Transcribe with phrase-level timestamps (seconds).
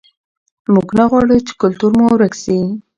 [0.73, 2.57] موږ نه غواړو چې کلتور مو ورک سي.